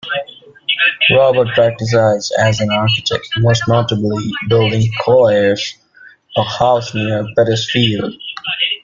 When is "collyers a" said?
4.99-6.43